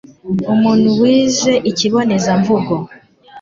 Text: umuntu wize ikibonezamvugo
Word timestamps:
umuntu 0.53 0.87
wize 0.99 1.53
ikibonezamvugo 1.69 2.73